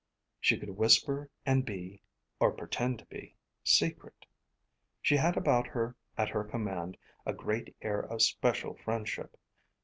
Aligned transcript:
She 0.39 0.57
could 0.57 0.71
whisper 0.77 1.29
and 1.45 1.63
be 1.63 2.01
or 2.39 2.51
pretend 2.53 2.97
to 2.97 3.05
be 3.05 3.35
secret. 3.63 4.25
She 4.99 5.15
had 5.17 5.37
about 5.37 5.67
her, 5.67 5.95
at 6.17 6.29
her 6.29 6.43
command, 6.43 6.97
a 7.23 7.33
great 7.33 7.75
air 7.83 7.99
of 7.99 8.23
special 8.23 8.73
friendship. 8.83 9.37